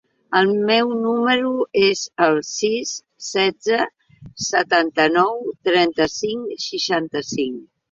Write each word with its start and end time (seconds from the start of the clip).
El 0.37 0.47
meu 0.69 0.93
número 1.01 1.51
es 1.81 2.01
el 2.29 2.39
sis, 2.47 2.95
setze, 3.27 3.79
setanta-nou, 4.47 5.39
trenta-cinc, 5.71 6.59
seixanta-cinc. 6.67 7.65